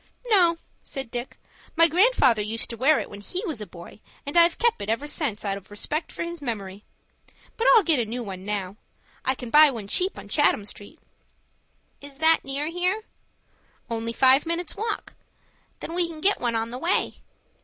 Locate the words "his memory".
6.23-6.83